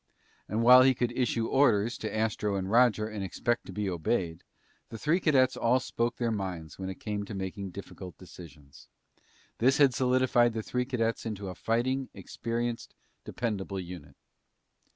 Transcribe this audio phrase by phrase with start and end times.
[0.49, 4.43] And while he could issue orders to Astro and Roger and expect to be obeyed,
[4.89, 8.87] the three cadets all spoke their minds when it came to making difficult decisions.
[9.59, 12.95] This had solidified the three cadets into a fighting, experienced,
[13.25, 14.15] dependable unit.